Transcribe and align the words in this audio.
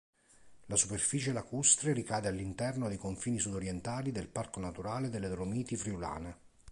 La 0.65 0.75
superficie 0.77 1.31
lacustre 1.31 1.93
ricade 1.93 2.27
all'interno 2.27 2.87
dei 2.87 2.97
confini 2.97 3.37
sudorientali 3.37 4.11
del 4.11 4.29
parco 4.29 4.59
naturale 4.59 5.09
delle 5.11 5.27
Dolomiti 5.29 5.77
Friulane. 5.77 6.37